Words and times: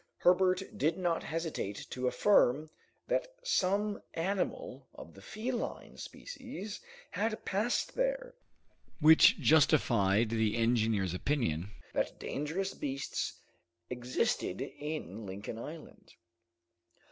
Herbert 0.17 0.63
did 0.75 0.97
not 0.97 1.21
hesitate 1.21 1.85
to 1.91 2.07
affirm 2.07 2.71
that 3.07 3.27
some 3.43 4.01
animal 4.15 4.87
of 4.95 5.13
the 5.13 5.21
feline 5.21 5.95
species 5.95 6.79
had 7.11 7.45
passed 7.45 7.93
there, 7.93 8.33
which 8.99 9.37
justified 9.39 10.29
the 10.31 10.57
engineer's 10.57 11.13
opinion 11.13 11.69
that 11.93 12.17
dangerous 12.19 12.73
beasts 12.73 13.41
existed 13.91 14.59
in 14.59 15.27
Lincoln 15.27 15.59
Island. 15.59 16.11